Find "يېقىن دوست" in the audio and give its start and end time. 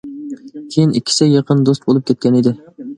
1.29-1.89